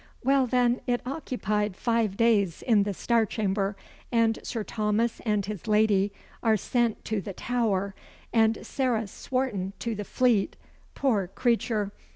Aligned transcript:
Well, 0.23 0.47
then, 0.47 0.81
it 0.87 0.99
occupied 1.05 1.75
five 1.77 2.17
days 2.17 2.63
in 2.63 2.81
the 2.81 2.91
Star 2.95 3.23
Chamber; 3.23 3.77
and 4.11 4.39
Sir 4.41 4.63
Thomas 4.63 5.19
and 5.27 5.45
his 5.45 5.67
lady 5.67 6.11
are 6.41 6.57
sent 6.57 7.05
to 7.05 7.21
the 7.21 7.33
Tower, 7.33 7.93
and 8.33 8.65
Sarah 8.65 9.05
Swarton 9.05 9.73
to 9.77 9.93
the 9.93 10.03
Fleet. 10.03 10.55
Poor 10.95 11.27
creature! 11.27 11.91